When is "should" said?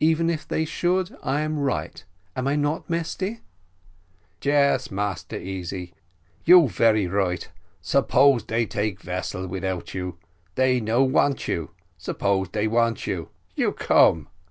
0.66-1.16